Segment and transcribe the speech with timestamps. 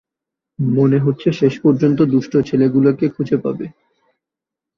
[0.59, 3.65] মনে হচ্ছে শেষপর্যন্ত দুষ্টু ছেলেগুলোকে খুঁজে পাবে।